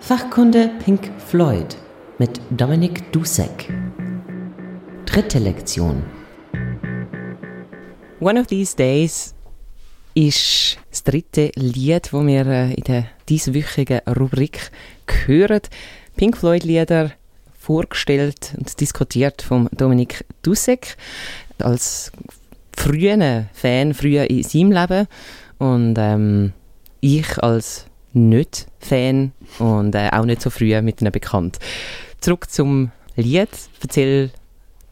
[0.00, 1.76] Fachkunde Pink Floyd
[2.18, 3.72] mit Dominik Dusek.
[5.04, 6.02] Dritte Lektion.
[8.18, 9.34] One of These Days
[10.14, 14.70] ist das dritte Lied, das wir äh, in der dieswöchigen Rubrik
[15.26, 15.60] hören.
[16.16, 17.12] Pink Floyd Lieder
[17.58, 20.96] vorgestellt und diskutiert von Dominik Dusek
[21.58, 22.10] als
[22.74, 25.06] früher Fan, früher in seinem Leben
[25.58, 26.52] und ähm,
[27.00, 31.58] ich als nicht Fan und äh, auch nicht so früh mit ihnen bekannt.
[32.20, 33.48] Zurück zum Lied.
[33.82, 34.30] Erzähl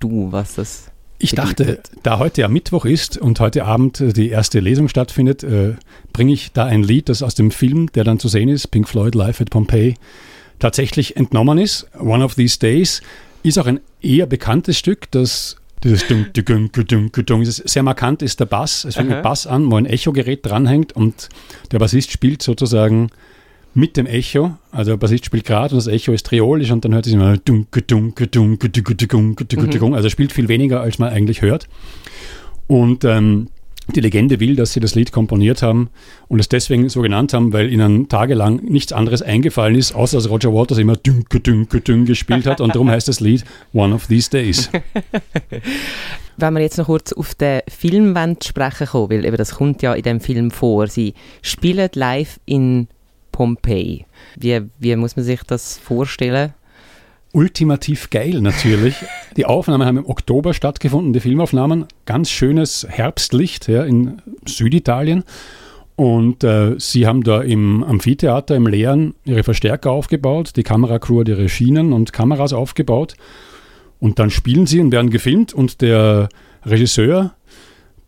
[0.00, 4.28] du, was das ich dachte, da heute ja Mittwoch ist und heute Abend äh, die
[4.28, 5.74] erste Lesung stattfindet, äh,
[6.12, 8.88] bringe ich da ein Lied, das aus dem Film, der dann zu sehen ist, Pink
[8.88, 9.96] Floyd Live at Pompeii,
[10.60, 11.88] tatsächlich entnommen ist.
[11.98, 13.02] One of These Days
[13.42, 18.40] ist auch ein eher bekanntes Stück, das dieses Dung, Dung, Dung, Dung, sehr markant ist
[18.40, 18.84] der Bass.
[18.84, 21.28] Es fängt mit Bass an, wo ein Echogerät dranhängt und
[21.72, 23.10] der Bassist spielt sozusagen
[23.74, 24.56] mit dem Echo.
[24.72, 27.36] Also der Bassist spielt gerade und das Echo ist triolisch und dann hört es immer
[27.36, 29.96] dunke, dunke, dunke, dunke, dunke, dunke, dunke.
[29.96, 31.68] Also spielt viel weniger, als man eigentlich hört.
[32.66, 33.48] Und ähm,
[33.94, 35.90] die Legende will, dass sie das Lied komponiert haben
[36.28, 40.28] und es deswegen so genannt haben, weil ihnen tagelang nichts anderes eingefallen ist, außer dass
[40.28, 44.06] Roger Waters immer dünke, dünke, dünke gespielt hat und darum heißt das Lied One of
[44.06, 44.70] These Days.
[46.36, 49.94] Wenn wir jetzt noch kurz auf den Film sprechen kommen, weil eben das kommt ja
[49.94, 50.86] in dem Film vor.
[50.86, 52.86] Sie spielen live in
[53.32, 54.06] Pompeii.
[54.36, 56.54] Wie, wie muss man sich das vorstellen?
[57.32, 58.96] Ultimativ geil natürlich.
[59.36, 61.86] Die Aufnahmen haben im Oktober stattgefunden, die Filmaufnahmen.
[62.06, 65.22] Ganz schönes Herbstlicht ja, in Süditalien.
[65.94, 71.28] Und äh, sie haben da im Amphitheater, im Leeren, ihre Verstärker aufgebaut, die Kameracrew hat
[71.28, 73.14] ihre Schienen und Kameras aufgebaut.
[74.00, 76.28] Und dann spielen sie und werden gefilmt und der
[76.64, 77.34] Regisseur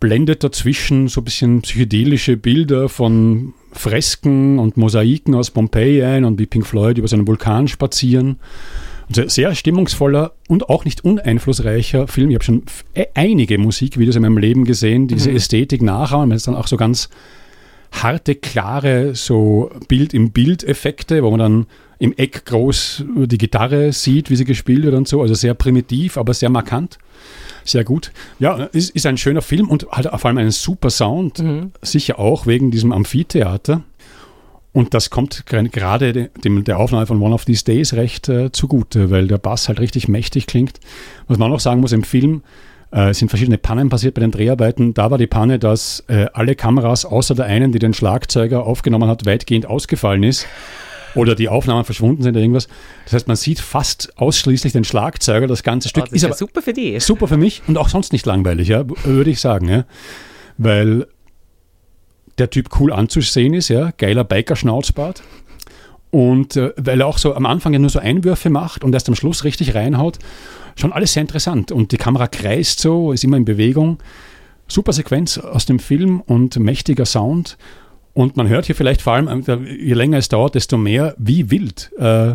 [0.00, 6.38] blendet dazwischen so ein bisschen psychedelische Bilder von Fresken und Mosaiken aus Pompeji ein und
[6.38, 8.38] wie Pink Floyd über seinen Vulkan spazieren.
[9.10, 12.30] Also sehr stimmungsvoller und auch nicht uneinflussreicher Film.
[12.30, 12.62] Ich habe schon
[12.94, 15.36] e-, einige Musikvideos in meinem Leben gesehen, die diese mhm.
[15.36, 16.32] Ästhetik nachahmen.
[16.32, 17.08] Es dann auch so ganz
[17.90, 21.66] harte, klare, so Bild-im-Bild-Effekte, wo man dann
[21.98, 25.20] im Eck groß die Gitarre sieht, wie sie gespielt wird und so.
[25.20, 26.98] Also sehr primitiv, aber sehr markant.
[27.64, 28.12] Sehr gut.
[28.38, 31.40] Ja, ist, ist ein schöner Film und hat vor allem einen super Sound.
[31.40, 31.72] Mhm.
[31.82, 33.82] Sicher auch wegen diesem Amphitheater.
[34.72, 39.10] Und das kommt gerade dem, der Aufnahme von One of These Days recht äh, zugute,
[39.10, 40.78] weil der Bass halt richtig mächtig klingt.
[41.26, 42.42] Was man auch noch sagen muss, im Film
[42.92, 44.94] äh, sind verschiedene Pannen passiert bei den Dreharbeiten.
[44.94, 49.08] Da war die Panne, dass äh, alle Kameras außer der einen, die den Schlagzeuger aufgenommen
[49.08, 50.46] hat, weitgehend ausgefallen ist.
[51.16, 52.68] Oder die Aufnahmen verschwunden sind oder irgendwas.
[53.04, 56.04] Das heißt, man sieht fast ausschließlich den Schlagzeuger, das ganze Stück.
[56.04, 57.00] Oh, das ist, ist aber super für die.
[57.00, 59.68] Super für mich und auch sonst nicht langweilig, ja, würde ich sagen.
[59.68, 59.84] Ja.
[60.56, 61.08] Weil
[62.38, 65.22] der Typ cool anzusehen ist, ja, geiler Biker-Schnauzbart.
[66.10, 69.08] Und äh, weil er auch so am Anfang ja nur so Einwürfe macht und erst
[69.08, 70.18] am Schluss richtig reinhaut,
[70.76, 71.72] schon alles sehr interessant.
[71.72, 73.98] Und die Kamera kreist so, ist immer in Bewegung.
[74.66, 77.56] Super Sequenz aus dem Film und mächtiger Sound.
[78.12, 81.50] Und man hört hier vielleicht vor allem, äh, je länger es dauert, desto mehr, wie
[81.50, 82.34] wild äh,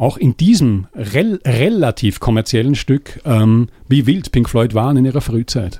[0.00, 5.20] auch in diesem rel relativ kommerziellen Stück, ähm, wie wild Pink Floyd waren in ihrer
[5.20, 5.78] Frühzeit.